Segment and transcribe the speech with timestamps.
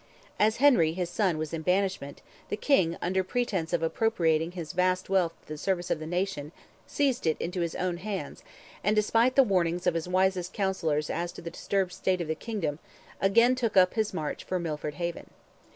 [0.39, 5.11] As Henry, his son, was in banishment, the King, under pretence of appropriating his vast
[5.11, 6.51] wealth to the service of the nation,
[6.87, 8.41] seized it into his own hands,
[8.83, 12.33] and despite the warnings of his wisest counsellors as to the disturbed state of the
[12.33, 12.79] kingdom,
[13.21, 15.29] again took up his march for Milford Haven.